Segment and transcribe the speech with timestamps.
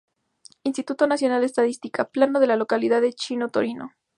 [0.63, 3.91] Instituto Nacional de Estadística: "Plano de la localidad de Chico Torino"